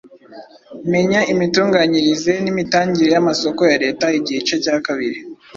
[0.91, 5.17] Menya imitunganyirize n’imitangire y’amasoko ya Leta igice cya kabiri